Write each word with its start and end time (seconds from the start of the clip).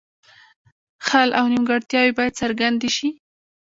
خل 1.07 1.29
او 1.39 1.45
نیمګړتیاوې 1.53 2.11
باید 2.17 2.37
څرګندې 2.41 2.89
شي. 2.95 3.09